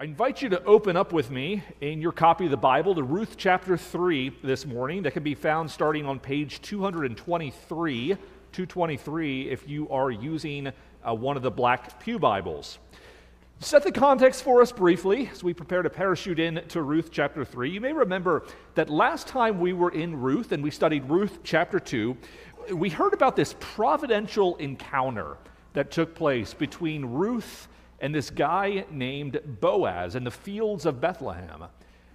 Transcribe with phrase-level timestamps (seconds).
[0.00, 3.02] I invite you to open up with me in your copy of the Bible to
[3.02, 5.02] Ruth chapter 3 this morning.
[5.02, 8.10] That can be found starting on page 223,
[8.52, 12.78] 223 if you are using uh, one of the black Pew Bibles.
[13.58, 17.44] Set the context for us briefly as we prepare to parachute in to Ruth chapter
[17.44, 17.68] 3.
[17.68, 18.44] You may remember
[18.76, 22.16] that last time we were in Ruth and we studied Ruth chapter 2,
[22.72, 25.38] we heard about this providential encounter
[25.72, 27.66] that took place between Ruth
[28.00, 31.64] and this guy named Boaz in the fields of Bethlehem.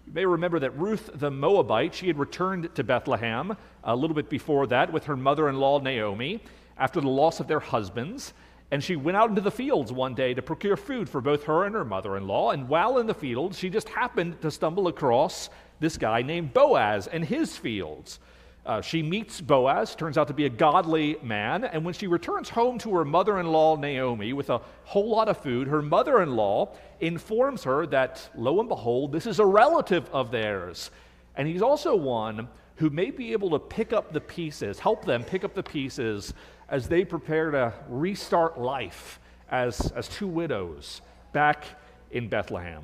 [0.06, 4.30] You may remember that Ruth the Moabite, she had returned to Bethlehem a little bit
[4.30, 6.44] before that with her mother in law Naomi
[6.78, 8.34] after the loss of their husbands.
[8.72, 11.66] And she went out into the fields one day to procure food for both her
[11.66, 12.52] and her mother in law.
[12.52, 17.08] And while in the fields, she just happened to stumble across this guy named Boaz
[17.08, 18.20] and his fields.
[18.66, 22.48] Uh, she meets Boaz, turns out to be a godly man, and when she returns
[22.48, 26.22] home to her mother in law, Naomi, with a whole lot of food, her mother
[26.22, 30.92] in law informs her that, lo and behold, this is a relative of theirs.
[31.36, 35.26] And he's also one who may be able to pick up the pieces, help them
[35.26, 36.34] pick up the pieces
[36.70, 39.20] as they prepare to restart life
[39.52, 41.02] as, as two widows
[41.34, 41.66] back
[42.12, 42.84] in Bethlehem.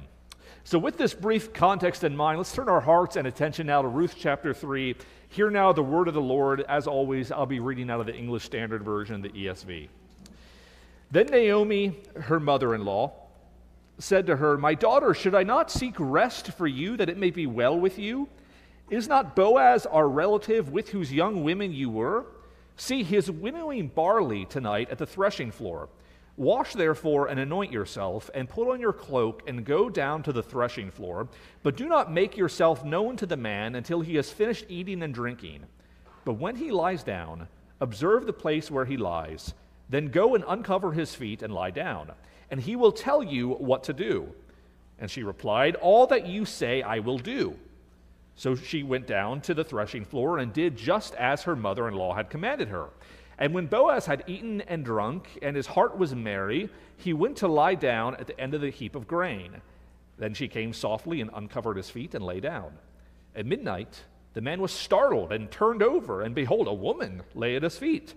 [0.65, 3.87] So, with this brief context in mind, let's turn our hearts and attention now to
[3.87, 4.95] Ruth chapter 3
[5.31, 6.61] Hear now the word of the Lord.
[6.61, 9.87] As always, I'll be reading out of the English Standard Version, the ESV.
[11.11, 13.13] Then Naomi, her mother in law,
[13.99, 17.29] said to her, My daughter, should I not seek rest for you that it may
[17.29, 18.27] be well with you?
[18.89, 22.25] Is not Boaz our relative with whose young women you were?
[22.75, 25.89] See, he is winnowing barley tonight at the threshing floor.
[26.39, 30.41] Wash therefore and anoint yourself, and put on your cloak, and go down to the
[30.41, 31.27] threshing floor.
[31.63, 35.13] But do not make yourself known to the man until he has finished eating and
[35.13, 35.65] drinking.
[36.23, 37.49] But when he lies down,
[37.81, 39.53] observe the place where he lies.
[39.89, 42.13] Then go and uncover his feet and lie down,
[42.49, 44.33] and he will tell you what to do.
[44.97, 47.57] And she replied, All that you say I will do.
[48.35, 51.95] So she went down to the threshing floor and did just as her mother in
[51.95, 52.91] law had commanded her.
[53.39, 57.47] And when Boaz had eaten and drunk, and his heart was merry, he went to
[57.47, 59.61] lie down at the end of the heap of grain.
[60.17, 62.73] Then she came softly and uncovered his feet and lay down.
[63.33, 67.63] At midnight, the man was startled and turned over, and behold, a woman lay at
[67.63, 68.13] his feet.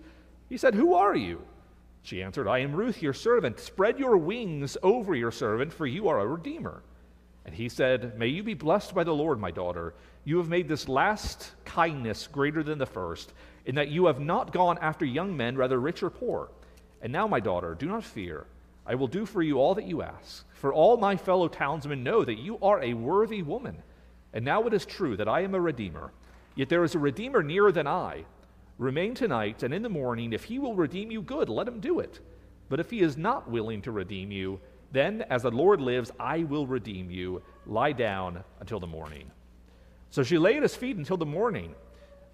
[0.49, 1.41] He said, Who are you?
[2.01, 3.61] She answered, I am Ruth, your servant.
[3.61, 6.83] Spread your wings over your servant, for you are a redeemer.
[7.45, 9.93] And he said, May you be blessed by the Lord, my daughter.
[10.25, 13.31] You have made this last kindness greater than the first
[13.65, 16.49] in that you have not gone after young men, rather rich or poor.
[17.01, 18.45] And now, my daughter, do not fear.
[18.85, 20.45] I will do for you all that you ask.
[20.53, 23.81] For all my fellow townsmen know that you are a worthy woman.
[24.33, 26.11] And now it is true that I am a redeemer.
[26.55, 28.25] Yet there is a redeemer nearer than I.
[28.77, 31.99] Remain tonight, and in the morning, if he will redeem you, good, let him do
[31.99, 32.19] it.
[32.69, 34.59] But if he is not willing to redeem you,
[34.91, 37.41] then, as the Lord lives, I will redeem you.
[37.65, 39.31] Lie down until the morning.
[40.09, 41.75] So she lay at his feet until the morning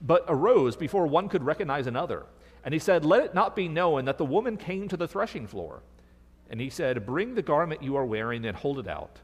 [0.02, 2.26] but arose before one could recognize another.
[2.64, 5.48] And he said, Let it not be known that the woman came to the threshing
[5.48, 5.82] floor.
[6.50, 9.20] And he said, Bring the garment you are wearing and hold it out.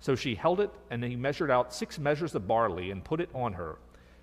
[0.00, 3.28] So she held it, and he measured out six measures of barley and put it
[3.34, 3.78] on her.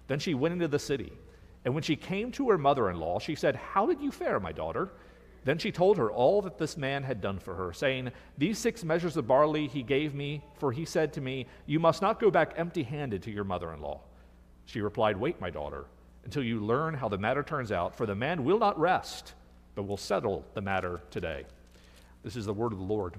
[0.07, 1.13] Then she went into the city.
[1.65, 4.39] And when she came to her mother in law, she said, How did you fare,
[4.39, 4.89] my daughter?
[5.43, 8.83] Then she told her all that this man had done for her, saying, These six
[8.83, 12.31] measures of barley he gave me, for he said to me, You must not go
[12.31, 14.01] back empty handed to your mother in law.
[14.65, 15.85] She replied, Wait, my daughter
[16.27, 19.33] until you learn how the matter turns out, for the man will not rest,
[19.75, 21.45] but will settle the matter today.
[22.21, 23.13] This is the word of the Lord.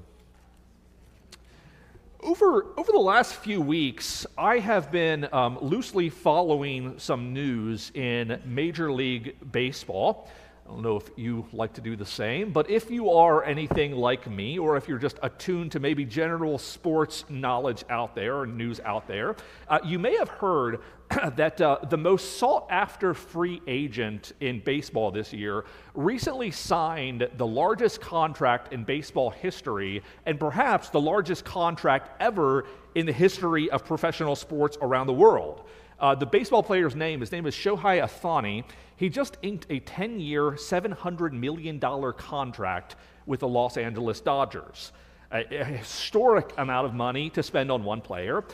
[2.21, 8.43] Over, over the last few weeks, I have been um, loosely following some news in
[8.45, 10.31] Major League Baseball.
[10.69, 13.93] I don't know if you like to do the same, but if you are anything
[13.93, 18.47] like me, or if you're just attuned to maybe general sports knowledge out there or
[18.47, 19.35] news out there,
[19.69, 20.81] uh, you may have heard
[21.37, 25.65] that uh, the most sought after free agent in baseball this year
[25.95, 33.07] recently signed the largest contract in baseball history and perhaps the largest contract ever in
[33.07, 35.65] the history of professional sports around the world.
[36.01, 38.65] Uh, the baseball player's name, his name is Shohei Ohtani.
[38.97, 42.97] He just inked a 10 year, $700 million contract
[43.27, 44.93] with the Los Angeles Dodgers.
[45.33, 48.45] A, a historic amount of money to spend on one player.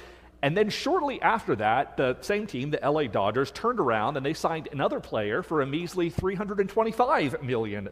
[0.42, 4.34] And then shortly after that, the same team, the LA Dodgers, turned around and they
[4.34, 7.88] signed another player for a measly $325 million.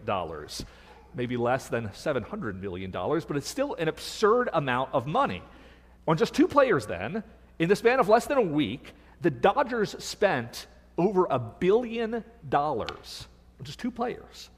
[1.14, 5.43] Maybe less than $700 million, but it's still an absurd amount of money.
[6.08, 7.22] On just two players, then,
[7.58, 8.93] in the span of less than a week,
[9.23, 10.67] the Dodgers spent
[10.99, 13.27] over a billion dollars
[13.59, 14.51] on just two players.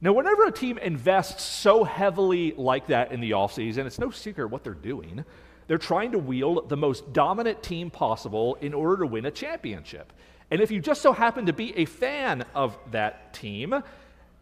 [0.00, 4.48] Now, whenever a team invests so heavily like that in the offseason, it's no secret
[4.48, 5.24] what they're doing.
[5.66, 10.12] They're trying to wield the most dominant team possible in order to win a championship.
[10.50, 13.82] And if you just so happen to be a fan of that team,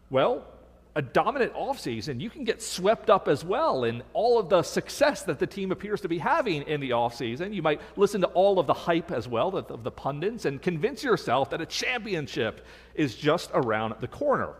[0.09, 0.45] well,
[0.95, 5.23] a dominant offseason, you can get swept up as well in all of the success
[5.23, 7.53] that the team appears to be having in the offseason.
[7.53, 11.03] You might listen to all of the hype as well of the pundits and convince
[11.03, 14.53] yourself that a championship is just around the corner.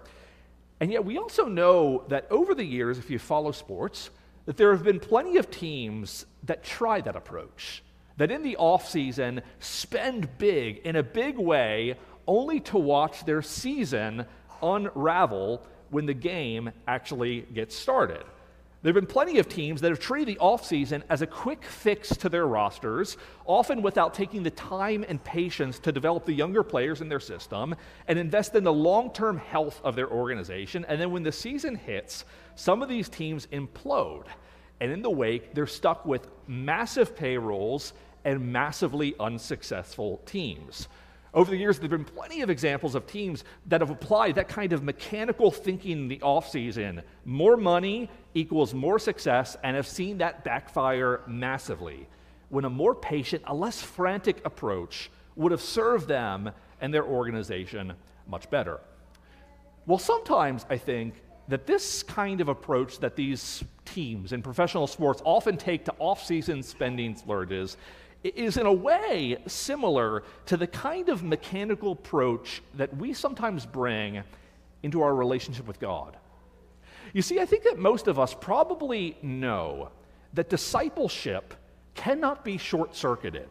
[0.81, 4.09] And yet, we also know that over the years, if you follow sports,
[4.45, 7.81] that there have been plenty of teams that try that approach,
[8.17, 11.95] that in the offseason spend big in a big way
[12.27, 14.25] only to watch their season
[14.61, 15.65] unravel
[15.95, 18.21] when the game actually gets started.
[18.81, 22.09] There have been plenty of teams that have treated the offseason as a quick fix
[22.17, 23.15] to their rosters,
[23.45, 27.75] often without taking the time and patience to develop the younger players in their system
[28.09, 30.83] and invest in the long term health of their organization.
[30.89, 32.25] And then when the season hits,
[32.55, 34.25] some of these teams implode.
[34.81, 37.93] And in the wake, they're stuck with massive payrolls
[38.25, 40.89] and massively unsuccessful teams.
[41.35, 44.47] Over the years, there have been plenty of examples of teams that have applied that
[44.47, 47.03] kind of mechanical thinking in the offseason.
[47.25, 52.07] More money equals more success, and have seen that backfire massively.
[52.47, 57.93] When a more patient, a less frantic approach would have served them and their organization
[58.27, 58.79] much better.
[59.85, 61.15] Well, sometimes I think
[61.49, 66.63] that this kind of approach that these teams in professional sports often take to off-season
[66.63, 67.75] spending splurges
[68.25, 74.23] is in a way similar to the kind of mechanical approach that we sometimes bring
[74.83, 76.17] into our relationship with God.
[77.13, 79.89] You see, I think that most of us probably know
[80.33, 81.53] that discipleship
[81.93, 83.47] cannot be short circuited.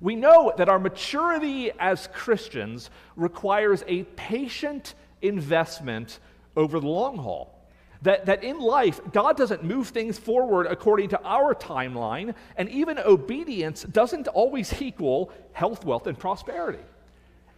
[0.00, 6.20] We know that our maturity as Christians requires a patient investment
[6.56, 7.59] over the long haul.
[8.02, 12.98] That, that in life, God doesn't move things forward according to our timeline, and even
[12.98, 16.82] obedience doesn't always equal health, wealth, and prosperity.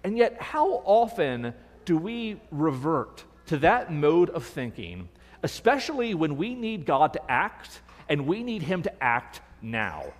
[0.03, 1.55] And yet, how often
[1.85, 5.09] do we revert to that mode of thinking,
[5.44, 10.12] especially when we need God to act and we need Him to act now?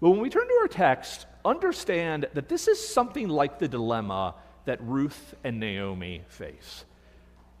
[0.00, 4.34] Well, when we turn to our text, understand that this is something like the dilemma
[4.66, 6.84] that Ruth and Naomi face.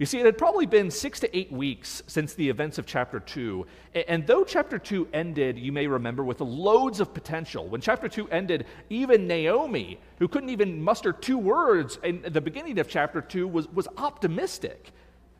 [0.02, 3.20] You see, it had probably been six to eight weeks since the events of chapter
[3.20, 3.64] 2.
[4.08, 8.28] And though chapter 2 ended, you may remember, with loads of potential, when chapter 2
[8.30, 13.46] ended, even Naomi, who couldn't even muster two words in the beginning of chapter 2,
[13.46, 14.90] was, was optimistic.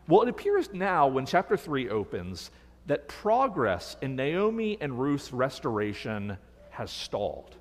[0.07, 2.53] Well, it appears now, when chapter 3 opens,
[2.87, 6.39] that progress in Naomi and Ruth's restoration
[6.71, 7.57] has stalled.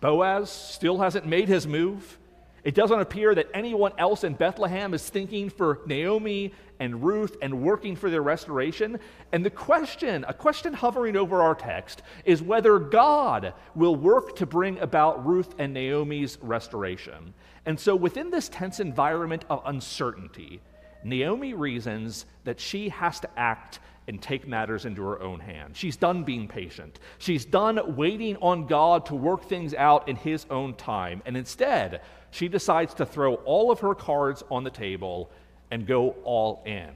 [0.00, 2.18] Boaz still hasn't made his move.
[2.64, 7.62] It doesn't appear that anyone else in Bethlehem is thinking for Naomi and Ruth and
[7.62, 9.00] working for their restoration.
[9.32, 14.46] And the question, a question hovering over our text, is whether God will work to
[14.46, 17.34] bring about Ruth and Naomi's restoration.
[17.66, 20.60] And so, within this tense environment of uncertainty,
[21.04, 25.76] Naomi reasons that she has to act and take matters into her own hands.
[25.76, 26.98] She's done being patient.
[27.18, 31.22] She's done waiting on God to work things out in His own time.
[31.24, 32.00] And instead,
[32.32, 35.30] she decides to throw all of her cards on the table
[35.70, 36.90] and go all in,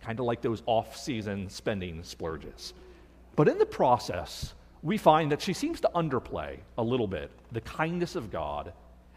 [0.00, 2.72] kind of like those off season spending splurges.
[3.36, 7.60] But in the process, we find that she seems to underplay a little bit the
[7.60, 8.72] kindness of God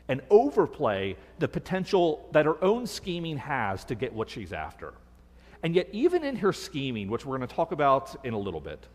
[0.09, 4.93] and overplay the potential that her own scheming has to get what she's after.
[5.63, 8.59] And yet, even in her scheming, which we're going to talk about in a little
[8.59, 8.85] bit,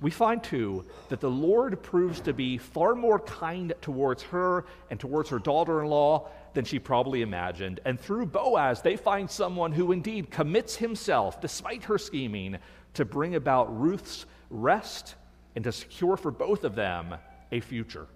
[0.00, 5.00] we find too that the Lord proves to be far more kind towards her and
[5.00, 7.80] towards her daughter in law than she probably imagined.
[7.84, 12.58] And through Boaz, they find someone who indeed commits himself, despite her scheming,
[12.94, 15.16] to bring about Ruth's rest
[15.56, 17.14] and to secure for both of them
[17.50, 18.06] a future.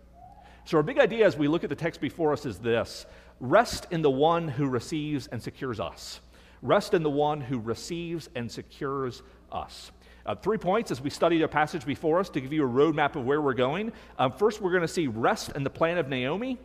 [0.65, 3.07] So, our big idea as we look at the text before us is this
[3.41, 6.21] rest in the one who receives and secures us.
[6.63, 9.91] Rest in the one who receives and secures us.
[10.25, 13.17] Uh, three points as we study the passage before us to give you a roadmap
[13.17, 13.93] of where we're going.
[14.19, 16.59] Um, first, we're going to see rest in the plan of Naomi.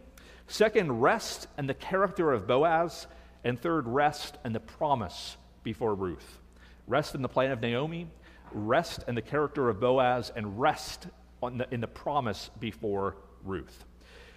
[0.47, 3.07] Second, rest in the character of Boaz.
[3.43, 6.39] And third, rest in the promise before Ruth.
[6.85, 8.07] Rest in the plan of Naomi,
[8.51, 11.07] rest in the character of Boaz, and rest
[11.41, 13.85] the, in the promise before Ruth.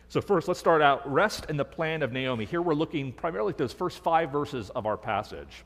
[0.09, 2.45] So, first, let's start out rest in the plan of Naomi.
[2.45, 5.65] Here we're looking primarily at those first five verses of our passage.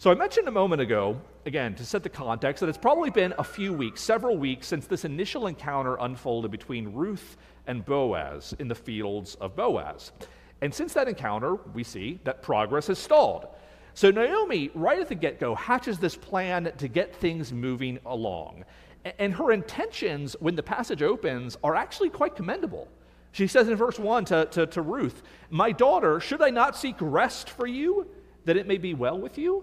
[0.00, 3.34] So, I mentioned a moment ago, again, to set the context, that it's probably been
[3.36, 8.66] a few weeks, several weeks, since this initial encounter unfolded between Ruth and Boaz in
[8.66, 10.12] the fields of Boaz.
[10.62, 13.48] And since that encounter, we see that progress has stalled.
[13.92, 18.64] So Naomi, right at the get go, hatches this plan to get things moving along.
[19.18, 22.88] And her intentions, when the passage opens, are actually quite commendable.
[23.32, 26.96] She says in verse 1 to, to, to Ruth, My daughter, should I not seek
[27.00, 28.06] rest for you,
[28.46, 29.62] that it may be well with you?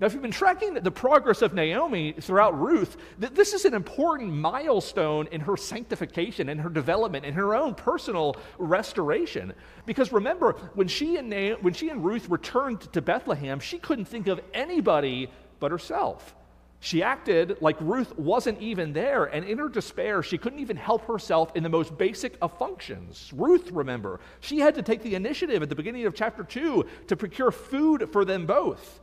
[0.00, 4.32] Now, if you've been tracking the progress of Naomi throughout Ruth, this is an important
[4.32, 9.52] milestone in her sanctification, in her development, in her own personal restoration.
[9.86, 14.04] Because remember, when she and, Na- when she and Ruth returned to Bethlehem, she couldn't
[14.04, 16.36] think of anybody but herself.
[16.78, 21.06] She acted like Ruth wasn't even there, and in her despair, she couldn't even help
[21.06, 23.32] herself in the most basic of functions.
[23.34, 27.16] Ruth, remember, she had to take the initiative at the beginning of chapter 2 to
[27.16, 29.00] procure food for them both.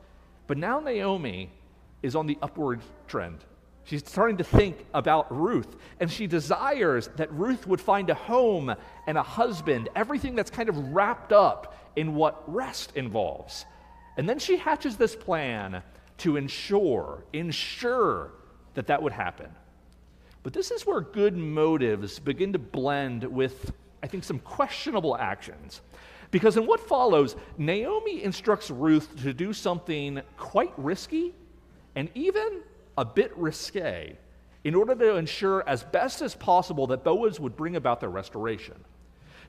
[0.48, 1.50] But now Naomi
[2.02, 3.40] is on the upward trend.
[3.86, 8.74] She's starting to think about Ruth, and she desires that Ruth would find a home
[9.06, 13.66] and a husband, everything that's kind of wrapped up in what rest involves.
[14.18, 15.84] And then she hatches this plan
[16.20, 18.32] to ensure, ensure
[18.74, 19.50] that that would happen.
[20.42, 23.72] But this is where good motives begin to blend with,
[24.02, 25.82] I think, some questionable actions.
[26.36, 31.34] Because in what follows, Naomi instructs Ruth to do something quite risky
[31.96, 32.60] and even
[32.98, 34.18] a bit risque
[34.66, 38.76] in order to ensure as best as possible that Boaz would bring about their restoration.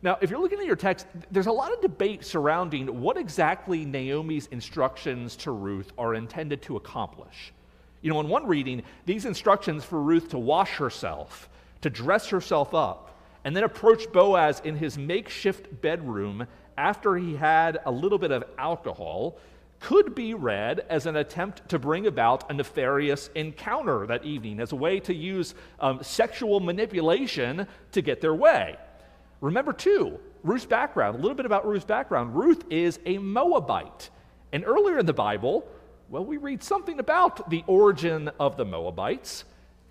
[0.00, 3.84] Now, if you're looking at your text, there's a lot of debate surrounding what exactly
[3.84, 7.52] Naomi's instructions to Ruth are intended to accomplish.
[8.00, 11.48] You know, in one reading, these instructions for Ruth to wash herself,
[11.80, 16.46] to dress herself up, and then approach Boaz in his makeshift bedroom
[16.76, 19.38] after he had a little bit of alcohol
[19.80, 24.73] could be read as an attempt to bring about a nefarious encounter that evening, as
[24.73, 28.76] a way to use um, sexual manipulation to get their way.
[29.40, 32.35] Remember, too, Ruth's background, a little bit about Ruth's background.
[32.35, 34.11] Ruth is a Moabite.
[34.52, 35.66] And earlier in the Bible,
[36.09, 39.45] well, we read something about the origin of the Moabites.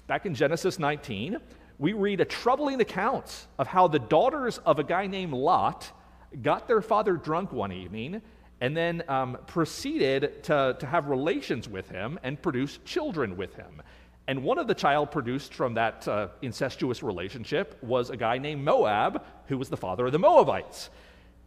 [0.08, 1.38] Back in Genesis 19,
[1.78, 5.92] we read a troubling account of how the daughters of a guy named Lot
[6.42, 8.22] got their father drunk one evening
[8.62, 13.82] and then um, proceeded to, to have relations with him and produce children with him.
[14.28, 18.64] And one of the child produced from that uh, incestuous relationship was a guy named
[18.64, 20.90] Moab, who was the father of the Moabites.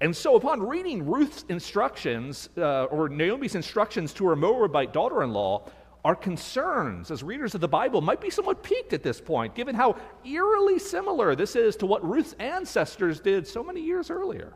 [0.01, 5.33] And so, upon reading Ruth's instructions, uh, or Naomi's instructions to her Moabite daughter in
[5.33, 5.69] law,
[6.05, 9.75] our concerns as readers of the Bible might be somewhat piqued at this point, given
[9.75, 14.55] how eerily similar this is to what Ruth's ancestors did so many years earlier.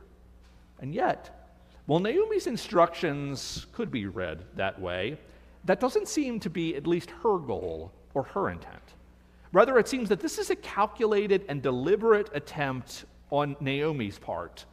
[0.83, 1.49] And yet,
[1.87, 5.17] while Naomi's instructions could be read that way,
[5.65, 8.83] that doesn't seem to be at least her goal or her intent.
[9.53, 14.65] Rather, it seems that this is a calculated and deliberate attempt on Naomi's part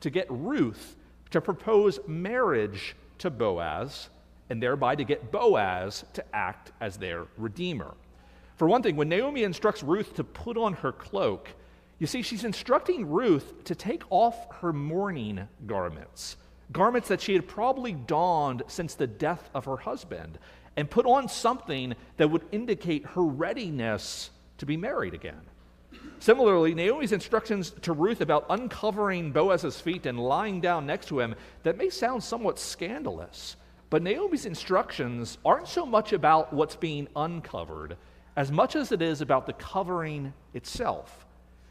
[0.00, 0.96] to get Ruth
[1.30, 4.08] to propose marriage to Boaz
[4.48, 7.94] and thereby to get Boaz to act as their redeemer.
[8.56, 11.50] For one thing, when Naomi instructs Ruth to put on her cloak,
[11.98, 16.36] you see, she's instructing Ruth to take off her mourning garments,
[16.70, 20.38] garments that she had probably donned since the death of her husband,
[20.76, 25.40] and put on something that would indicate her readiness to be married again.
[26.20, 31.34] Similarly, Naomi's instructions to Ruth about uncovering Boaz's feet and lying down next to him,
[31.62, 33.56] that may sound somewhat scandalous,
[33.90, 37.96] but Naomi's instructions aren't so much about what's being uncovered
[38.36, 41.26] as much as it is about the covering itself.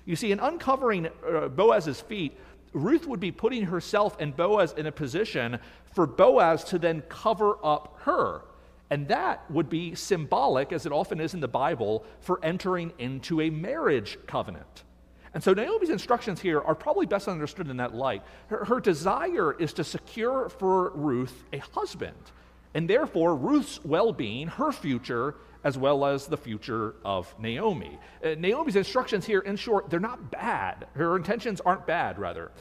[0.07, 2.35] You see, in uncovering uh, Boaz's feet,
[2.71, 5.59] Ruth would be putting herself and Boaz in a position
[5.93, 8.41] for Boaz to then cover up her.
[8.89, 13.41] And that would be symbolic, as it often is in the Bible, for entering into
[13.41, 14.85] a marriage covenant.
[15.33, 18.23] And so Naomi's instructions here are probably best understood in that light.
[18.47, 22.31] Her, her, desire is to secure for Ruth a husband,
[22.73, 25.35] and therefore Ruth's well being, her future,
[25.67, 27.99] as well as the future of Naomi.
[28.23, 30.87] Uh, Naomi's instructions here, in short, they're not bad.
[30.93, 32.51] Her intentions aren't bad, rather.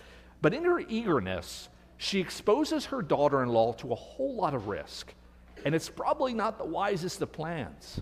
[0.42, 4.66] But in her eagerness, she exposes her daughter in law to a whole lot of
[4.68, 5.14] risk
[5.66, 8.00] and it's probably not the wisest of plans.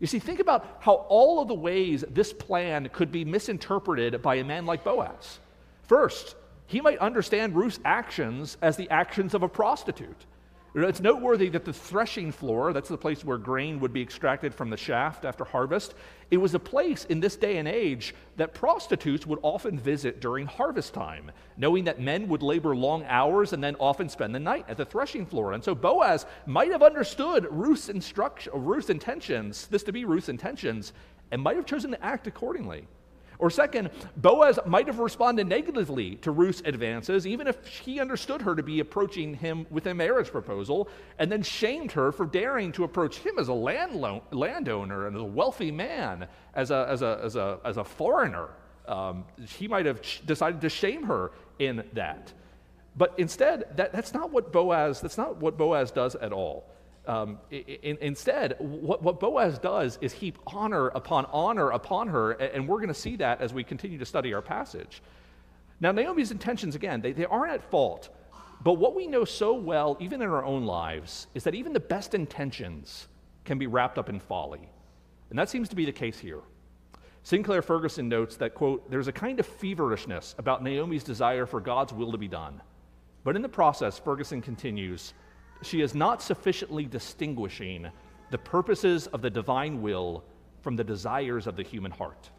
[0.00, 4.36] You see, think about how all of the ways this plan could be misinterpreted by
[4.36, 5.38] a man like Boaz.
[5.82, 10.24] First, he might understand Ruth's actions as the actions of a prostitute.
[10.74, 14.70] It's noteworthy that the threshing floor, that's the place where grain would be extracted from
[14.70, 15.92] the shaft after harvest,
[16.30, 20.46] it was a place in this day and age that prostitutes would often visit during
[20.46, 24.64] harvest time, knowing that men would labor long hours and then often spend the night
[24.66, 25.52] at the threshing floor.
[25.52, 30.94] And so Boaz might have understood Ruth's, instruction, Ruth's intentions, this to be Ruth's intentions,
[31.30, 32.86] and might have chosen to act accordingly.
[33.38, 38.54] Or second, Boaz might have responded negatively to Ruth's advances, even if he understood her
[38.54, 42.84] to be approaching him with a marriage proposal, and then shamed her for daring to
[42.84, 47.36] approach him as a landowner and as a wealthy man, as a, as a, as
[47.36, 48.48] a, as a foreigner.
[48.86, 52.32] Um, he might have decided to shame her in that.
[52.96, 56.68] But instead, that, that's not what Boaz, that's not what Boaz does at all.
[57.04, 62.68] Um, in, instead, what, what, Boaz does is heap honor upon honor upon her, and
[62.68, 65.02] we're going to see that as we continue to study our passage.
[65.80, 68.08] Now, Naomi's intentions, again, they, they aren't at fault,
[68.62, 71.80] but what we know so well, even in our own lives, is that even the
[71.80, 73.08] best intentions
[73.44, 74.68] can be wrapped up in folly.
[75.30, 76.40] And that seems to be the case here.
[77.24, 81.92] Sinclair Ferguson notes that, quote, there's a kind of feverishness about Naomi's desire for God's
[81.92, 82.60] will to be done.
[83.24, 85.14] But in the process, Ferguson continues,
[85.66, 87.88] she is not sufficiently distinguishing
[88.30, 90.24] the purposes of the divine will
[90.62, 92.30] from the desires of the human heart.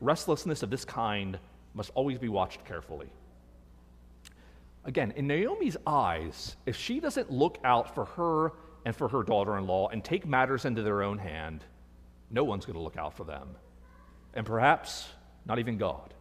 [0.00, 1.38] Restlessness of this kind
[1.74, 3.10] must always be watched carefully.
[4.84, 8.52] Again, in Naomi's eyes, if she doesn't look out for her
[8.84, 11.64] and for her daughter in law and take matters into their own hand,
[12.30, 13.48] no one's going to look out for them.
[14.34, 15.08] And perhaps
[15.46, 16.14] not even God.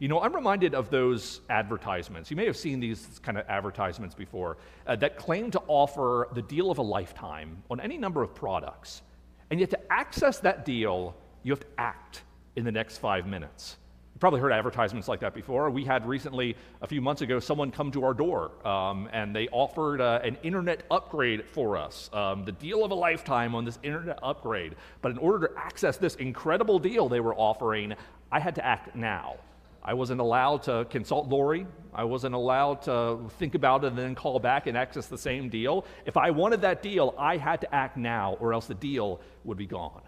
[0.00, 2.30] You know, I'm reminded of those advertisements.
[2.30, 6.40] You may have seen these kind of advertisements before uh, that claim to offer the
[6.40, 9.02] deal of a lifetime on any number of products.
[9.50, 12.22] And yet, to access that deal, you have to act
[12.56, 13.76] in the next five minutes.
[14.14, 15.68] You've probably heard advertisements like that before.
[15.68, 19.48] We had recently, a few months ago, someone come to our door um, and they
[19.48, 23.78] offered uh, an internet upgrade for us, um, the deal of a lifetime on this
[23.82, 24.76] internet upgrade.
[25.02, 27.94] But in order to access this incredible deal they were offering,
[28.32, 29.36] I had to act now.
[29.82, 31.66] I wasn't allowed to consult Lori.
[31.94, 35.48] I wasn't allowed to think about it and then call back and access the same
[35.48, 35.84] deal.
[36.04, 39.56] If I wanted that deal, I had to act now, or else the deal would
[39.56, 40.02] be gone.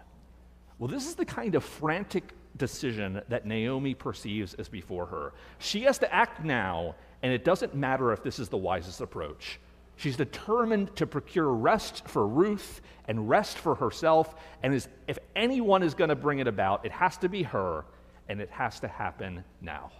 [0.77, 5.33] Well, this is the kind of frantic decision that Naomi perceives as before her.
[5.59, 9.59] She has to act now, and it doesn't matter if this is the wisest approach.
[9.95, 15.83] She's determined to procure rest for Ruth and rest for herself, and is, if anyone
[15.83, 17.85] is going to bring it about, it has to be her
[18.33, 19.91] and it has to happen now.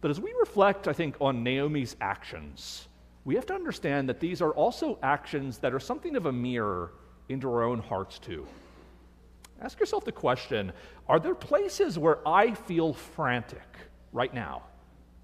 [0.00, 2.86] But as we reflect, I think, on Naomi's actions,
[3.24, 6.92] we have to understand that these are also actions that are something of a mirror
[7.28, 8.46] into our own hearts, too.
[9.60, 10.72] Ask yourself the question
[11.08, 13.66] Are there places where I feel frantic
[14.12, 14.62] right now,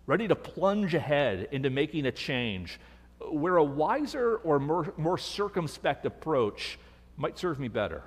[0.06, 2.80] ready to plunge ahead into making a change,
[3.20, 6.76] where a wiser or more, more circumspect approach
[7.16, 8.02] might serve me better?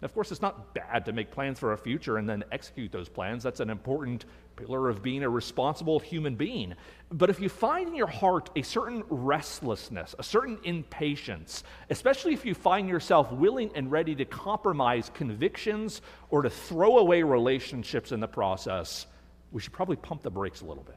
[0.00, 3.08] Of course, it's not bad to make plans for our future and then execute those
[3.08, 3.42] plans.
[3.42, 6.74] That's an important pillar of being a responsible human being.
[7.10, 12.46] But if you find in your heart a certain restlessness, a certain impatience, especially if
[12.46, 18.20] you find yourself willing and ready to compromise convictions or to throw away relationships in
[18.20, 19.06] the process,
[19.50, 20.96] we should probably pump the brakes a little bit.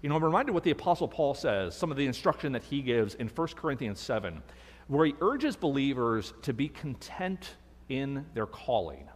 [0.00, 2.80] You know, I'm reminded what the Apostle Paul says, some of the instruction that he
[2.80, 4.42] gives in 1 Corinthians 7,
[4.88, 7.56] where he urges believers to be content
[7.88, 9.08] in their calling.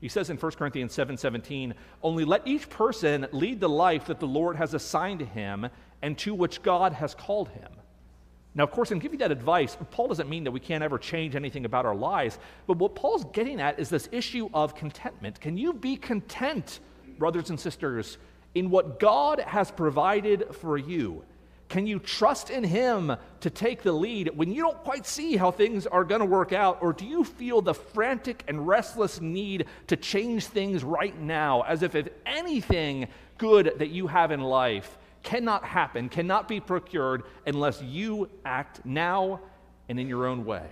[0.00, 4.20] He says in 1 Corinthians 7 17, only let each person lead the life that
[4.20, 5.68] the Lord has assigned to him
[6.02, 7.70] and to which God has called him.
[8.54, 11.36] Now, of course, in giving that advice, Paul doesn't mean that we can't ever change
[11.36, 15.40] anything about our lives, but what Paul's getting at is this issue of contentment.
[15.40, 16.80] Can you be content,
[17.18, 18.16] brothers and sisters,
[18.54, 21.22] in what God has provided for you?
[21.68, 25.50] Can you trust in Him to take the lead when you don't quite see how
[25.50, 26.78] things are going to work out?
[26.80, 31.82] Or do you feel the frantic and restless need to change things right now, as
[31.82, 37.82] if, if anything good that you have in life cannot happen, cannot be procured unless
[37.82, 39.40] you act now
[39.88, 40.66] and in your own way?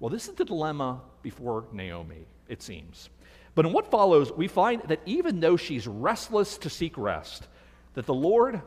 [0.00, 3.10] Well, this is the dilemma before Naomi, it seems.
[3.54, 7.46] But in what follows, we find that even though she's restless to seek rest,
[7.94, 8.60] that the Lord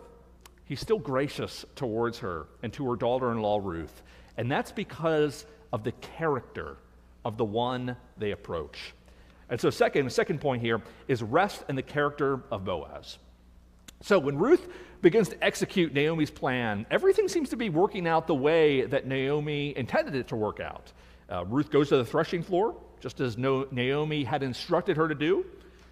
[0.71, 4.01] he's still gracious towards her and to her daughter in law, Ruth.
[4.37, 6.77] And that's because of the character
[7.25, 8.93] of the one they approach.
[9.49, 13.17] And so, second, the second point here is rest in the character of Boaz.
[14.01, 14.65] So, when Ruth
[15.01, 19.75] begins to execute Naomi's plan, everything seems to be working out the way that Naomi
[19.75, 20.93] intended it to work out.
[21.29, 25.45] Uh, Ruth goes to the threshing floor, just as Naomi had instructed her to do.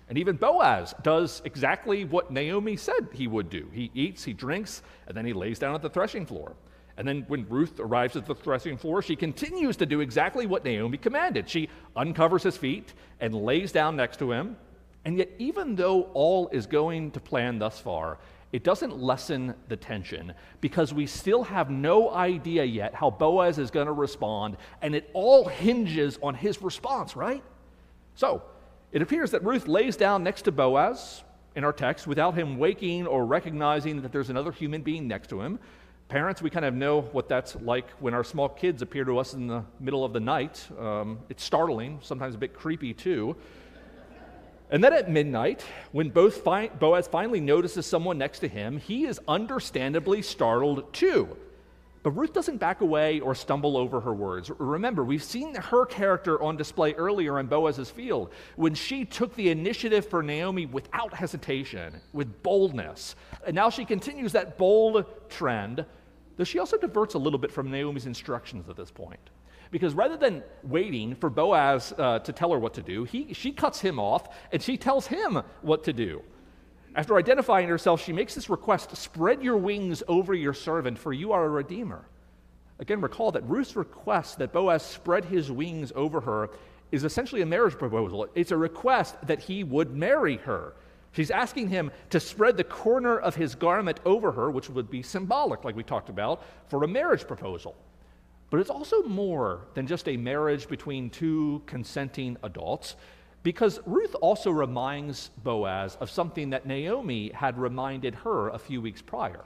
[0.09, 3.69] And even Boaz does exactly what Naomi said he would do.
[3.71, 6.55] He eats, he drinks, and then he lays down at the threshing floor.
[6.97, 10.65] And then when Ruth arrives at the threshing floor, she continues to do exactly what
[10.65, 11.47] Naomi commanded.
[11.47, 14.57] She uncovers his feet and lays down next to him.
[15.05, 18.17] And yet, even though all is going to plan thus far,
[18.51, 23.69] it doesn't lessen the tension because we still have no idea yet how Boaz is
[23.69, 27.43] going to respond, and it all hinges on his response, right?
[28.15, 28.41] So,
[28.91, 31.23] It appears that Ruth lays down next to Boaz
[31.55, 35.41] in our text without him waking or recognizing that there's another human being next to
[35.41, 35.59] him.
[36.07, 39.35] Parents, we kind of know what that's like when our small kids appear to us
[39.35, 40.67] in the middle of the night.
[40.79, 43.35] Um, it's startling, sometimes a bit creepy too.
[44.71, 49.05] And then at midnight, when both fi- Boaz finally notices someone next to him, he
[49.05, 51.37] is understandably startled too.
[52.01, 54.49] But Ruth doesn't back away or stumble over her words.
[54.57, 59.49] Remember, we've seen her character on display earlier in Boaz's field when she took the
[59.49, 63.15] initiative for Naomi without hesitation, with boldness.
[63.45, 65.85] And now she continues that bold trend,
[66.37, 69.19] though she also diverts a little bit from Naomi's instructions at this point.
[69.71, 73.51] Because rather than waiting for Boaz uh, to tell her what to do, he, she
[73.51, 76.23] cuts him off and she tells him what to do.
[76.95, 81.31] After identifying herself, she makes this request spread your wings over your servant, for you
[81.31, 82.05] are a redeemer.
[82.79, 86.49] Again, recall that Ruth's request that Boaz spread his wings over her
[86.91, 88.27] is essentially a marriage proposal.
[88.35, 90.73] It's a request that he would marry her.
[91.11, 95.03] She's asking him to spread the corner of his garment over her, which would be
[95.03, 97.75] symbolic, like we talked about, for a marriage proposal.
[98.49, 102.95] But it's also more than just a marriage between two consenting adults,
[103.43, 109.01] because Ruth also reminds Boaz of something that Naomi had reminded her a few weeks
[109.01, 109.43] prior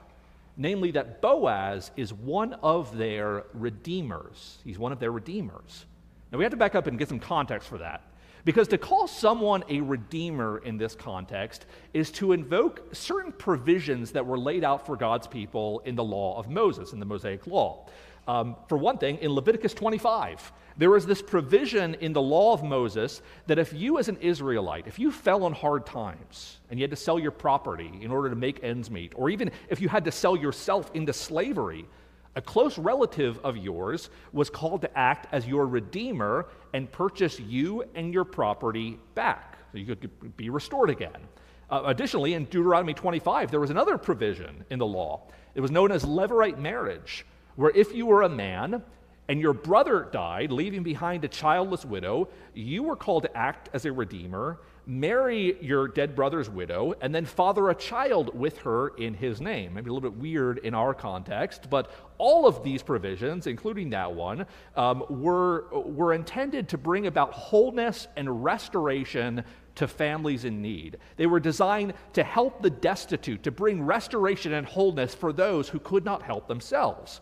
[0.56, 4.58] namely, that Boaz is one of their redeemers.
[4.64, 5.86] He's one of their redeemers.
[6.30, 8.02] Now, we have to back up and get some context for that.
[8.44, 14.26] Because to call someone a redeemer in this context is to invoke certain provisions that
[14.26, 17.86] were laid out for God's people in the law of Moses, in the Mosaic Law.
[18.26, 22.62] Um, for one thing, in Leviticus 25, there is this provision in the law of
[22.62, 26.84] Moses that if you, as an Israelite, if you fell on hard times and you
[26.84, 29.88] had to sell your property in order to make ends meet, or even if you
[29.88, 31.86] had to sell yourself into slavery,
[32.36, 37.84] a close relative of yours was called to act as your redeemer and purchase you
[37.94, 41.28] and your property back so you could be restored again.
[41.70, 45.22] Uh, additionally, in Deuteronomy 25, there was another provision in the law.
[45.54, 47.24] It was known as levirate marriage
[47.56, 48.82] where if you were a man
[49.28, 53.86] and your brother died, leaving behind a childless widow, you were called to act as
[53.86, 59.14] a redeemer, marry your dead brother's widow, and then father a child with her in
[59.14, 59.74] his name.
[59.74, 64.12] Maybe a little bit weird in our context, but all of these provisions, including that
[64.12, 69.44] one, um, were, were intended to bring about wholeness and restoration
[69.76, 70.98] to families in need.
[71.16, 75.80] They were designed to help the destitute, to bring restoration and wholeness for those who
[75.80, 77.20] could not help themselves.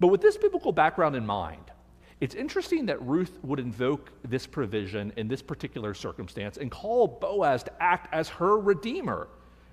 [0.00, 1.70] But with this biblical background in mind,
[2.22, 7.64] it's interesting that Ruth would invoke this provision in this particular circumstance and call Boaz
[7.64, 9.26] to act as her redeemer.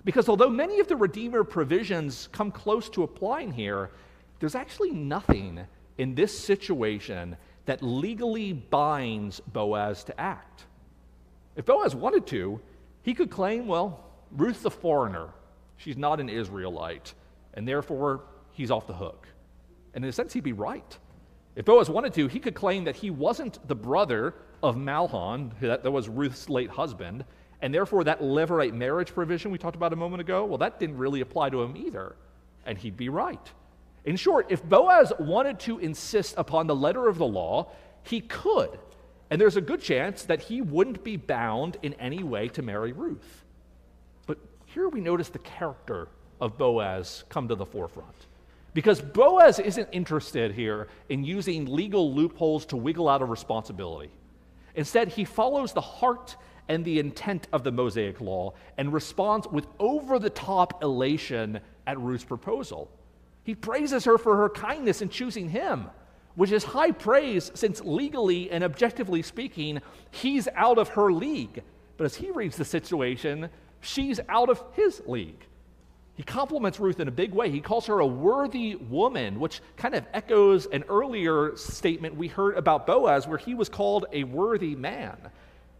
[0.03, 3.91] Because although many of the redeemer provisions come close to applying here,
[4.39, 5.59] there's actually nothing
[5.99, 10.65] in this situation that legally binds Boaz to act.
[11.55, 12.59] If Boaz wanted to,
[13.03, 15.27] he could claim, well, Ruth's a foreigner.
[15.77, 17.13] She's not an Israelite,
[17.53, 18.21] and therefore
[18.53, 19.27] he's off the hook.
[19.93, 20.97] And in a sense, he'd be right.
[21.59, 25.83] If Boaz wanted to, he could claim that he wasn't the brother of Mahlon, that,
[25.83, 27.25] that was Ruth's late husband,
[27.61, 30.95] and therefore that levirate marriage provision we talked about a moment ago, well, that didn't
[30.95, 32.15] really apply to him either.
[32.65, 33.45] And he'd be right.
[34.05, 38.79] In short, if Boaz wanted to insist upon the letter of the law, he could.
[39.29, 42.93] And there's a good chance that he wouldn't be bound in any way to marry
[42.93, 43.43] Ruth.
[44.27, 46.07] But here we notice the character
[46.39, 48.27] of Boaz come to the forefront.
[48.73, 54.11] Because Boaz isn't interested here in using legal loopholes to wiggle out of responsibility.
[54.75, 56.35] Instead, he follows the heart
[56.67, 61.99] and the intent of the Mosaic law and responds with over the top elation at
[61.99, 62.91] Ruth's proposal.
[63.43, 65.87] He praises her for her kindness in choosing him,
[66.35, 71.63] which is high praise since legally and objectively speaking, he's out of her league.
[71.97, 73.49] But as he reads the situation,
[73.81, 75.45] she's out of his league.
[76.19, 77.49] He compliments Ruth in a big way.
[77.49, 82.57] He calls her a worthy woman, which kind of echoes an earlier statement we heard
[82.57, 85.15] about Boaz, where he was called a worthy man.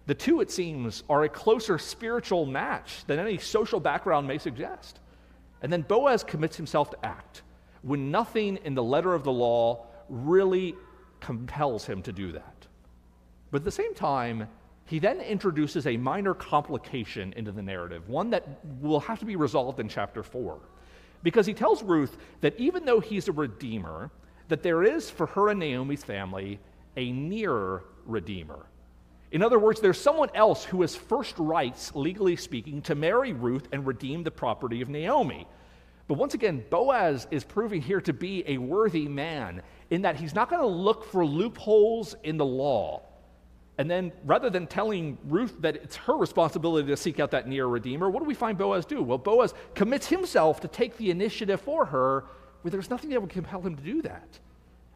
[0.06, 5.02] The two, it seems, are a closer spiritual match than any social background may suggest.
[5.62, 7.41] And then Boaz commits himself to act
[7.82, 10.73] when nothing in the letter of the law really
[11.19, 12.65] compels him to do that.
[13.52, 14.47] But at the same time,
[14.89, 18.43] he then introduces a minor complication into the narrative, one that
[18.82, 20.58] will have to be resolved in chapter 4.
[21.21, 24.10] Because he tells Ruth that even though he's a redeemer,
[24.47, 26.60] that there is for her and Naomi's family
[26.97, 28.65] a nearer redeemer.
[29.32, 33.67] In other words, there's someone else who has first rights, legally speaking, to marry Ruth
[33.71, 35.47] and redeem the property of Naomi.
[36.08, 40.34] But once again, Boaz is proving here to be a worthy man in that he's
[40.34, 43.04] not going to look for loopholes in the law
[43.80, 47.65] And then rather than telling Ruth that it's her responsibility to seek out that near
[47.65, 49.02] redeemer, what do we find Boaz do?
[49.02, 52.26] Well, Boaz commits himself to take the initiative for her
[52.62, 54.38] where there's nothing that would compel him to do that.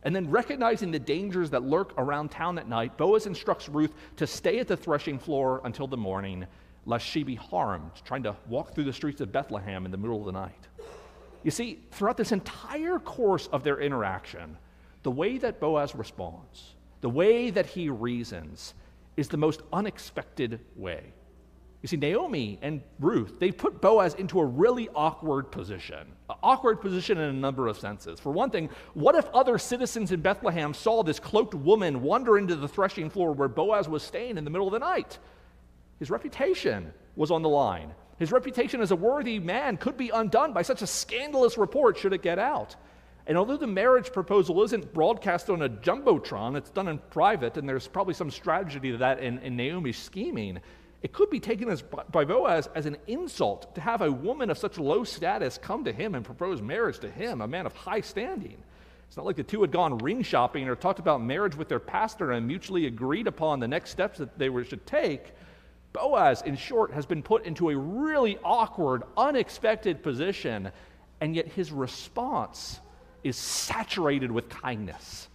[0.04, 4.28] And then recognizing the dangers that lurk around town at night, Boaz instructs Ruth to
[4.28, 6.46] stay at the threshing floor until the morning,
[6.86, 10.20] lest she be harmed, trying to walk through the streets of Bethlehem in the middle
[10.20, 10.68] of the night.
[11.44, 14.58] You see, throughout this entire course of their interaction,
[15.04, 18.74] the way that Boaz responds, the way that he reasons,
[19.18, 21.04] is the most unexpected way.
[21.82, 26.08] You see, Naomi and Ruth, they put Boaz into a really awkward position.
[26.30, 28.22] An awkward position in a number of senses.
[28.22, 32.56] For one thing, what if other citizens in Bethlehem saw this cloaked woman wander into
[32.56, 35.20] the threshing floor where Boaz was staying in the middle of the night?
[36.00, 37.94] His reputation was on the line.
[38.18, 42.14] His reputation as a worthy man could be undone by such a scandalous report should
[42.14, 42.78] it get out.
[43.26, 47.68] And although the marriage proposal isn't broadcast on a jumbotron, it's done in private, and
[47.68, 50.60] there's probably some strategy to that in, in Naomi's scheming,
[51.02, 54.58] it could be taken as, by Boaz as an insult to have a woman of
[54.58, 58.02] such low status come to him and propose marriage to him, a man of high
[58.02, 58.58] standing.
[59.08, 61.80] It's not like the two had gone ring shopping or talked about marriage with their
[61.80, 65.34] pastor and mutually agreed upon the next steps that they were, should take.
[65.94, 70.72] Boaz, in short, has been put into a really awkward, unexpected position,
[71.22, 72.80] and yet his response
[73.24, 75.28] is saturated with kindness.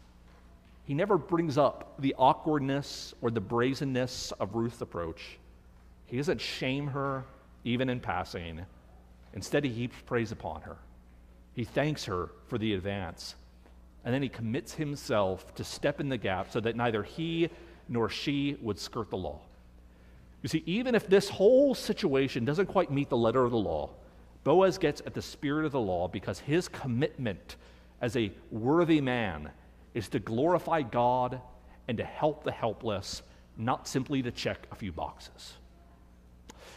[0.84, 5.38] He never brings up the awkwardness or the brazenness of Ruth's approach.
[6.06, 7.24] He doesn't shame her,
[7.64, 8.64] even in passing.
[9.34, 10.76] Instead, he heaps praise upon her.
[11.54, 13.34] He thanks her for the advance.
[14.04, 17.50] And then he commits himself to step in the gap so that neither he
[17.88, 19.40] nor she would skirt the law.
[20.42, 23.90] You see, even if this whole situation doesn't quite meet the letter of the law,
[24.44, 27.56] Boaz gets at the spirit of the law because his commitment
[28.00, 29.50] as a worthy man
[29.94, 31.40] is to glorify God
[31.88, 33.22] and to help the helpless,
[33.56, 35.54] not simply to check a few boxes.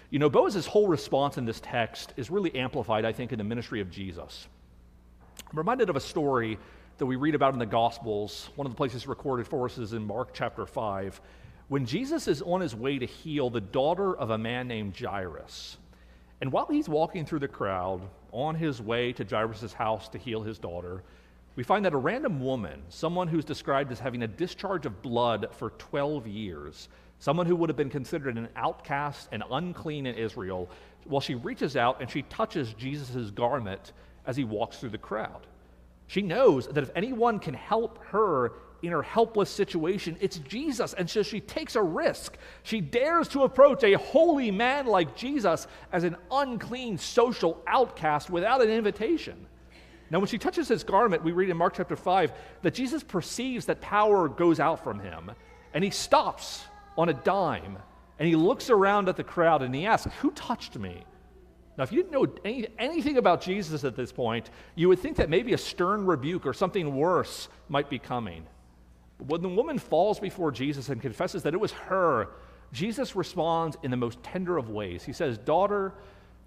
[0.10, 3.44] You know, Boaz's whole response in this text is really amplified, I think, in the
[3.44, 4.48] ministry of Jesus.
[5.50, 6.58] I'm reminded of a story
[6.98, 8.50] that we read about in the Gospels.
[8.56, 11.22] One of the places recorded for us is in Mark chapter 5
[11.68, 15.78] when Jesus is on his way to heal the daughter of a man named Jairus.
[16.42, 18.02] And while he's walking through the crowd
[18.32, 21.04] on his way to Jairus' house to heal his daughter,
[21.56, 25.50] we find that a random woman, someone who's described as having a discharge of blood
[25.52, 30.68] for 12 years, someone who would have been considered an outcast and unclean in Israel,
[31.06, 33.94] well, she reaches out and she touches Jesus' garment
[34.26, 35.46] as he walks through the crowd.
[36.08, 40.94] She knows that if anyone can help her in her helpless situation, it's Jesus.
[40.94, 42.38] And so she takes a risk.
[42.64, 48.62] She dares to approach a holy man like Jesus as an unclean social outcast without
[48.62, 49.46] an invitation.
[50.10, 53.66] Now, when she touches his garment, we read in Mark chapter 5 that Jesus perceives
[53.68, 55.32] that power goes out from him,
[55.74, 56.66] and he stops
[56.98, 57.78] on a dime,
[58.20, 61.06] and he looks around at the crowd and he asks, Who touched me?
[61.78, 65.16] Now, if you didn't know any, anything about Jesus at this point, you would think
[65.18, 68.46] that maybe a stern rebuke or something worse might be coming.
[69.22, 72.30] But when the woman falls before Jesus and confesses that it was her,
[72.74, 75.04] Jesus responds in the most tender of ways.
[75.04, 75.94] He says, Daughter,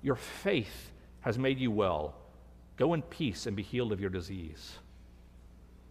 [0.03, 2.17] your faith has made you well.
[2.77, 4.73] Go in peace and be healed of your disease.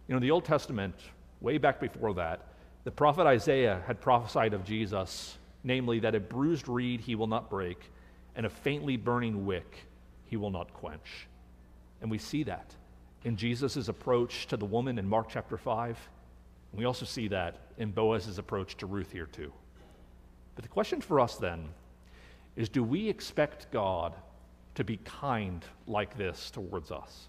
[0.06, 0.94] You know, in the Old Testament,
[1.40, 2.48] way back before that,
[2.84, 7.48] the prophet Isaiah had prophesied of Jesus, namely, that a bruised reed he will not
[7.48, 7.90] break,
[8.36, 9.86] and a faintly burning wick
[10.26, 11.28] he will not quench.
[12.02, 12.74] And we see that
[13.24, 15.98] in Jesus' approach to the woman in Mark chapter 5.
[16.74, 19.52] We also see that in Boaz's approach to Ruth here, too.
[20.54, 21.68] But the question for us then
[22.56, 24.14] is do we expect God
[24.76, 27.28] to be kind like this towards us?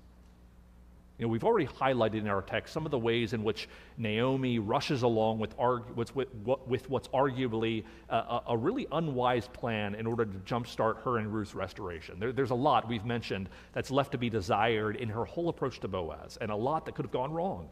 [1.18, 4.60] You know, we've already highlighted in our text some of the ways in which Naomi
[4.60, 6.28] rushes along with, argu- with, with,
[6.68, 11.56] with what's arguably a, a, really unwise plan in order to jumpstart her and Ruth's
[11.56, 12.20] restoration.
[12.20, 15.80] There, there's a lot we've mentioned that's left to be desired in her whole approach
[15.80, 17.70] to Boaz, and a lot that could have gone wrong.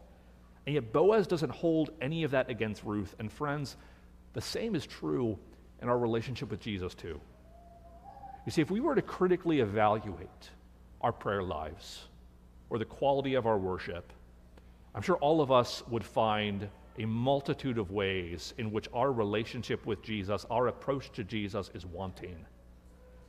[0.65, 3.15] And yet, Boaz doesn't hold any of that against Ruth.
[3.19, 3.76] And, friends,
[4.34, 5.38] the same is true
[5.82, 7.19] in our relationship with Jesus, too.
[8.45, 10.49] You see, if we were to critically evaluate
[11.02, 12.06] our prayer lives
[12.69, 14.12] or the quality of our worship,
[14.95, 19.86] I'm sure all of us would find a multitude of ways in which our relationship
[19.86, 22.38] with Jesus, our approach to Jesus, is wanting.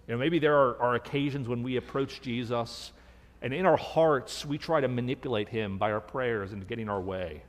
[0.06, 2.92] You know, maybe there are, are occasions when we approach Jesus
[3.44, 7.00] and in our hearts, we try to manipulate him by our prayers and getting our
[7.00, 7.42] way.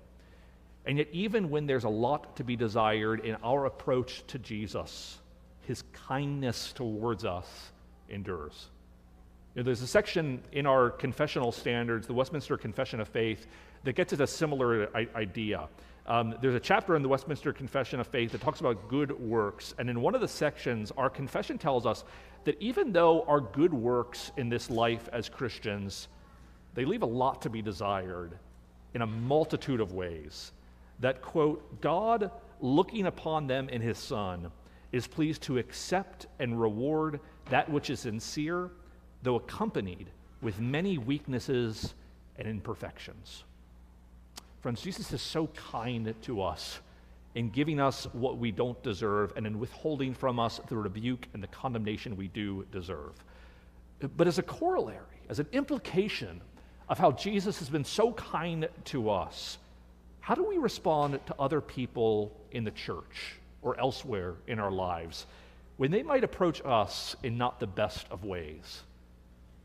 [0.85, 5.19] And yet, even when there's a lot to be desired in our approach to Jesus,
[5.61, 7.71] his kindness towards us
[8.09, 8.67] endures.
[9.53, 13.47] You know, there's a section in our confessional standards, the Westminster Confession of Faith,
[13.85, 15.69] that gets at a similar idea
[16.07, 19.73] Um, there's a chapter in the Westminster Confession of Faith that talks about good works.
[19.79, 22.03] And in one of the sections, our confession tells us
[22.43, 26.07] that even though our good works in this life as Christians,
[26.75, 28.37] they leave a lot to be desired
[28.93, 30.51] in a multitude of ways.
[30.99, 32.29] That, quote, God,
[32.61, 34.51] looking upon them in his Son,
[34.91, 38.69] is pleased to accept and reward that which is sincere,
[39.23, 41.95] though accompanied with many weaknesses
[42.37, 43.43] and imperfections.
[44.65, 46.79] Friends, Jesus is so kind to us
[47.35, 51.43] in giving us what we don't deserve and in withholding from us the rebuke and
[51.43, 53.11] the condemnation we do deserve.
[54.17, 56.41] But as a corollary, as an implication
[56.89, 59.59] of how Jesus has been so kind to us,
[60.19, 65.27] how do we respond to other people in the church or elsewhere in our lives
[65.77, 68.81] when they might approach us in not the best of ways?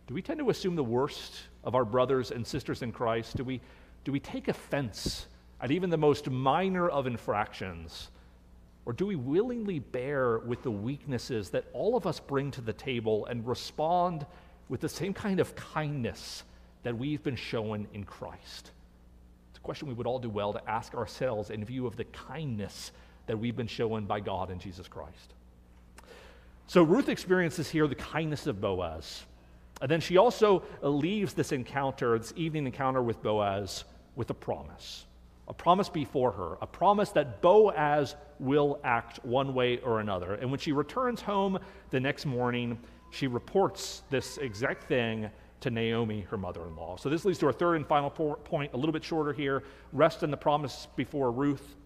[0.08, 3.38] Do we tend to assume the worst of our brothers and sisters in Christ?
[3.38, 3.62] Do we
[4.04, 5.26] do we take offense
[5.60, 8.10] at even the most minor of infractions?
[8.86, 12.72] Or do we willingly bear with the weaknesses that all of us bring to the
[12.72, 14.26] table and respond
[14.68, 16.44] with the same kind of kindness
[16.82, 18.70] that we've been shown in Christ?
[19.50, 22.04] It's a question we would all do well to ask ourselves in view of the
[22.04, 22.92] kindness
[23.26, 25.34] that we've been shown by God in Jesus Christ.
[26.66, 29.24] So Ruth experiences here the kindness of Boaz.
[29.80, 33.84] And then she also uh, leaves this encounter, this evening encounter with Boaz,
[34.16, 35.06] with a promise.
[35.48, 40.34] A promise before her, a promise that Boaz will act one way or another.
[40.34, 41.58] And when she returns home
[41.90, 42.78] the next morning,
[43.10, 45.28] she reports this exact thing
[45.60, 46.96] to Naomi, her mother in law.
[46.96, 49.62] So this leads to our third and final point, a little bit shorter here
[49.92, 51.76] rest in the promise before Ruth.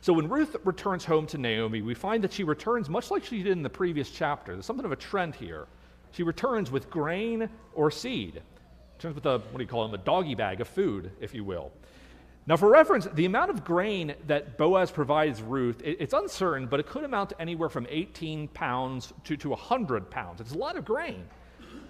[0.00, 3.42] So when Ruth returns home to Naomi, we find that she returns much like she
[3.42, 4.52] did in the previous chapter.
[4.52, 5.66] There's something of a trend here.
[6.14, 8.40] She returns with grain or seed.
[8.96, 11.42] Returns with a, what do you call them, a doggy bag of food, if you
[11.42, 11.72] will.
[12.46, 16.78] Now, for reference, the amount of grain that Boaz provides Ruth, it, it's uncertain, but
[16.78, 20.40] it could amount to anywhere from 18 pounds to, to 100 pounds.
[20.40, 21.24] It's a lot of grain.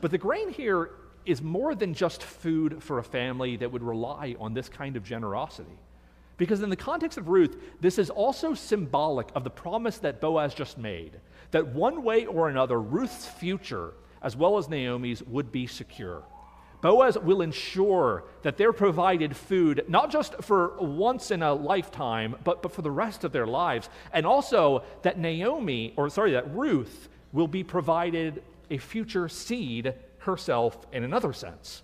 [0.01, 0.91] But the grain here
[1.27, 5.05] is more than just food for a family that would rely on this kind of
[5.05, 5.79] generosity.
[6.37, 10.55] Because in the context of Ruth, this is also symbolic of the promise that Boaz
[10.55, 13.93] just made that one way or another, Ruth's future
[14.25, 16.25] as well as Naomi's, would be secure.
[16.81, 22.61] Boaz will ensure that they're provided food, not just for once in a lifetime, but,
[22.61, 23.89] but for the rest of their lives.
[24.13, 30.87] And also that Naomi, or sorry, that Ruth will be provided a future seed herself
[30.93, 31.83] in another sense.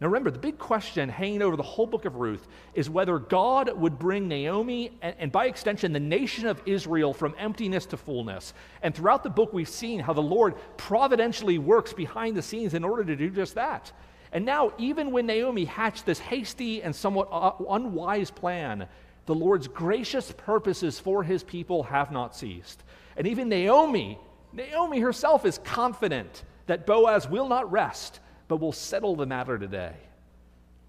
[0.00, 3.72] Now remember, the big question hanging over the whole book of Ruth is whether God
[3.78, 8.52] would bring Naomi and, and, by extension the nation of Israel from emptiness to fullness.
[8.82, 12.84] And throughout the book, we've seen how the Lord providentially works behind the scenes in
[12.84, 13.90] order to do just that.
[14.32, 17.28] And now, even when Naomi hatched this hasty and somewhat
[17.70, 18.88] unwise plan,
[19.24, 22.82] the Lord's gracious purposes for his people have not ceased.
[23.16, 24.18] And even Naomi,
[24.52, 29.94] Naomi herself is confident that Boaz will not rest but we'll settle the matter today.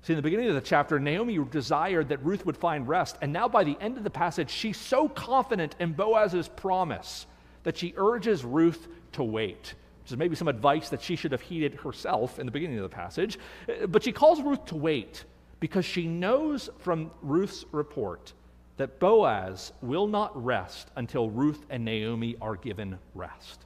[0.03, 3.33] See, in the beginning of the chapter, Naomi desired that Ruth would find rest, and
[3.33, 7.25] now by the end of the passage, she's so confident in Boaz's promise
[7.63, 11.41] that she urges Ruth to wait, which is maybe some advice that she should have
[11.41, 13.37] heeded herself in the beginning of the passage.
[13.67, 15.25] Uh, but she calls Ruth to wait
[15.59, 18.31] because she knows from Ruth's report
[18.77, 23.65] that Boaz will not rest until Ruth and Naomi are given rest.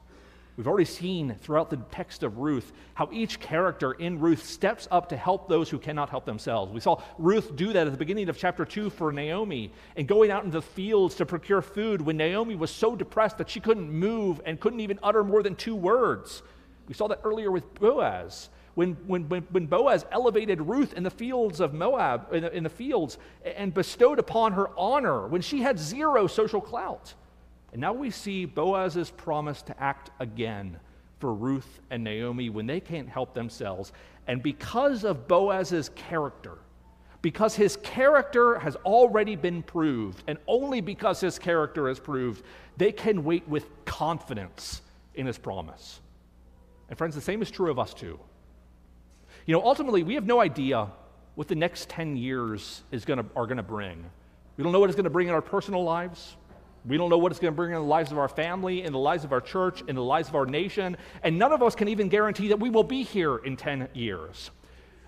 [0.56, 5.08] We've already seen throughout the text of Ruth how each character in Ruth steps up
[5.08, 6.72] to help those who cannot help themselves.
[6.72, 10.30] We saw Ruth do that at the beginning of chapter 2 for Naomi and going
[10.30, 13.90] out into the fields to procure food when Naomi was so depressed that she couldn't
[13.90, 16.42] move and couldn't even utter more than two words.
[16.86, 18.50] We saw that earlier with Boaz.
[18.74, 22.70] When, when, when Boaz elevated Ruth in the fields of Moab, in the, in the
[22.70, 27.14] fields, and bestowed upon her honor when she had zero social clout.
[27.72, 30.78] And now we see Boaz's promise to act again
[31.18, 33.92] for Ruth and Naomi when they can't help themselves.
[34.26, 36.58] And because of Boaz's character,
[37.22, 42.44] because his character has already been proved, and only because his character is proved,
[42.76, 44.82] they can wait with confidence
[45.14, 46.00] in his promise.
[46.88, 48.18] And friends, the same is true of us too.
[49.46, 50.88] You know, ultimately, we have no idea
[51.36, 54.04] what the next 10 years is gonna, are going to bring.
[54.56, 56.36] We don't know what it's going to bring in our personal lives.
[56.84, 58.92] We don't know what it's going to bring in the lives of our family, in
[58.92, 61.76] the lives of our church, in the lives of our nation, and none of us
[61.76, 64.50] can even guarantee that we will be here in 10 years.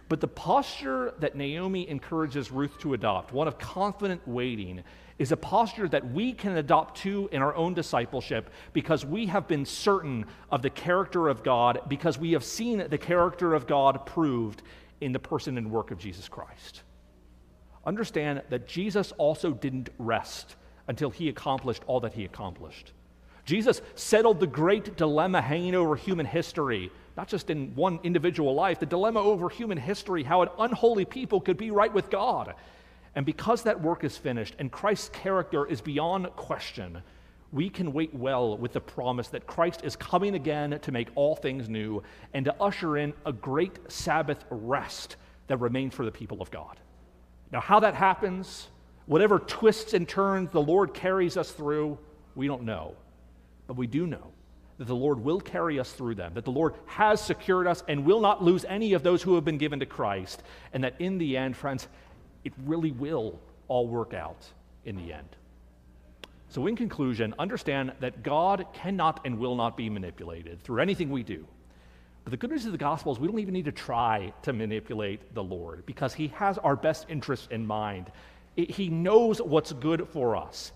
[0.09, 4.85] But the posture that Naomi encourages Ruth to adopt, one of confident waiting,
[5.19, 9.49] is a posture that we can adopt too in our own discipleship because we have
[9.49, 14.07] been certain of the character of God, because we have seen the character of God
[14.07, 14.63] proved
[15.01, 16.83] in the person and work of Jesus Christ.
[17.87, 20.57] understand that Jesus also didn't rest
[20.89, 22.93] until he accomplished all that he accomplished.
[23.45, 28.81] Jesus settled the great dilemma hanging over human history, not just in one individual life,
[28.81, 32.55] the dilemma over human history, how an unholy people could be right with God.
[33.15, 37.03] And because that work is finished and Christ's character is beyond question,
[37.53, 41.37] we can wait well with the promise that Christ is coming again to make all
[41.37, 45.17] things new and to usher in a great Sabbath rest
[45.47, 46.81] that remains for the people of God.
[47.53, 48.69] Now, how that happens,
[49.07, 51.99] whatever twists and turns the Lord carries us through,
[52.35, 52.95] we don't know.
[53.67, 54.33] But we do know
[54.79, 58.05] that the Lord will carry us through them, that the Lord has secured us and
[58.05, 60.43] will not lose any of those who have been given to Christ,
[60.73, 61.87] and that in the end, friends,
[62.45, 63.39] it really will
[63.69, 64.47] all work out
[64.85, 65.29] in the end.
[66.49, 71.23] So, in conclusion, understand that God cannot and will not be manipulated through anything we
[71.23, 71.47] do.
[72.23, 74.53] But the good news of the gospel is we don't even need to try to
[74.53, 78.11] manipulate the Lord because He has our best interests in mind.
[78.57, 80.73] He knows what's good for us.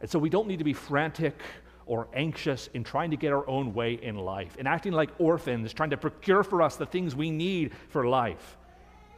[0.00, 1.38] And so we don't need to be frantic
[1.86, 5.72] or anxious in trying to get our own way in life and acting like orphans,
[5.72, 8.56] trying to procure for us the things we need for life.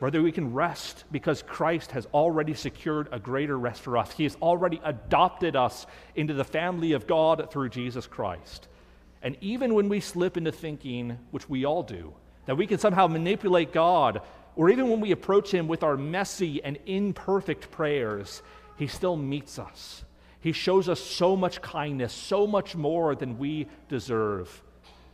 [0.00, 4.10] Whether we can rest because Christ has already secured a greater rest for us.
[4.12, 8.68] He has already adopted us into the family of God through Jesus Christ.
[9.22, 12.12] And even when we slip into thinking, which we all do,
[12.46, 14.20] that we can somehow manipulate God,
[14.56, 18.42] or even when we approach Him with our messy and imperfect prayers,
[18.76, 20.04] He still meets us.
[20.40, 24.62] He shows us so much kindness, so much more than we deserve.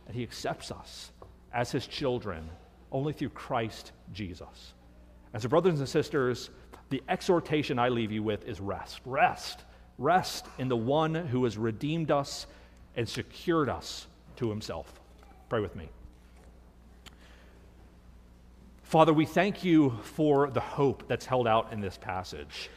[0.07, 1.11] And He accepts us
[1.53, 2.49] as His children
[2.91, 4.73] only through Christ Jesus.
[5.33, 6.49] And so, brothers and sisters,
[6.89, 8.99] the exhortation I leave you with is rest.
[9.05, 9.63] Rest.
[9.97, 12.47] Rest in the one who has redeemed us
[12.95, 14.99] and secured us to himself.
[15.47, 15.89] Pray with me.
[18.91, 22.69] Father, we thank you for the hope that's held out in this passage.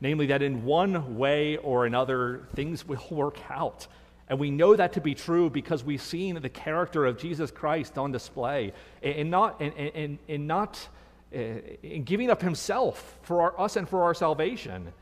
[0.00, 3.86] Namely, that in one way or another, things will work out.
[4.28, 7.96] And we know that to be true because we've seen the character of Jesus Christ
[7.96, 8.72] on display
[9.04, 10.88] and not, and, and, and not
[11.32, 11.38] uh,
[11.84, 14.92] in giving up himself for our, us and for our salvation.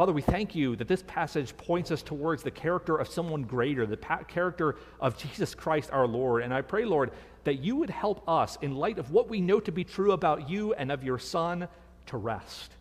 [0.00, 3.84] Father, we thank you that this passage points us towards the character of someone greater,
[3.84, 6.42] the pa- character of Jesus Christ our Lord.
[6.42, 7.10] And I pray, Lord,
[7.44, 10.48] that you would help us, in light of what we know to be true about
[10.48, 11.68] you and of your Son,
[12.06, 12.72] to rest.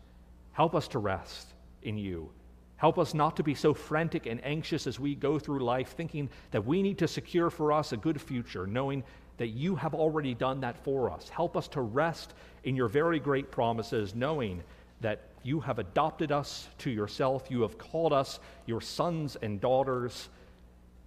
[0.54, 1.50] Help us to rest
[1.84, 2.32] in you.
[2.78, 6.30] Help us not to be so frantic and anxious as we go through life, thinking
[6.52, 9.04] that we need to secure for us a good future, knowing
[9.36, 11.28] that you have already done that for us.
[11.28, 14.64] Help us to rest in your very great promises, knowing
[15.02, 17.50] that you have adopted us to yourself.
[17.50, 20.30] You have called us your sons and daughters,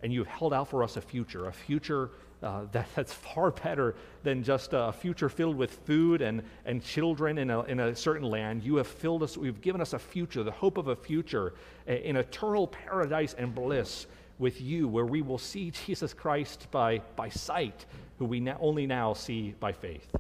[0.03, 2.11] and you have held out for us a future, a future
[2.43, 7.39] uh, that, that's far better than just a future filled with food and, and children
[7.39, 8.63] in a, in a certain land.
[8.63, 11.55] You have filled us, you've given us a future, the hope of a future,
[11.87, 14.07] in eternal paradise and bliss
[14.39, 17.87] with you, where we will see Jesus Christ by, by sight,
[18.19, 20.11] who we now, only now see by faith.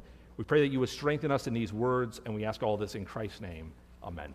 [0.42, 2.96] We pray that you would strengthen us in these words, and we ask all this
[2.96, 3.70] in Christ's name.
[4.02, 4.34] Amen.